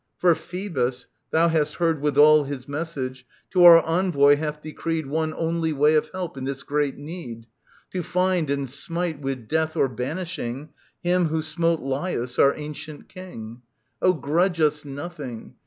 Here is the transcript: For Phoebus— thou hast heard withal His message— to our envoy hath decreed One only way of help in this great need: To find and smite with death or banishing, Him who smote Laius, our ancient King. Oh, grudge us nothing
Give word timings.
For 0.17 0.33
Phoebus— 0.33 1.05
thou 1.31 1.49
hast 1.49 1.75
heard 1.75 2.01
withal 2.01 2.45
His 2.45 2.67
message— 2.67 3.23
to 3.51 3.63
our 3.65 3.81
envoy 3.85 4.35
hath 4.35 4.59
decreed 4.59 5.05
One 5.05 5.31
only 5.35 5.73
way 5.73 5.93
of 5.93 6.09
help 6.09 6.37
in 6.37 6.43
this 6.43 6.63
great 6.63 6.97
need: 6.97 7.45
To 7.91 8.01
find 8.01 8.49
and 8.49 8.67
smite 8.67 9.21
with 9.21 9.47
death 9.47 9.77
or 9.77 9.87
banishing, 9.89 10.69
Him 11.03 11.25
who 11.27 11.43
smote 11.43 11.81
Laius, 11.81 12.39
our 12.39 12.55
ancient 12.57 13.09
King. 13.09 13.61
Oh, 14.01 14.13
grudge 14.13 14.59
us 14.59 14.83
nothing 14.83 15.53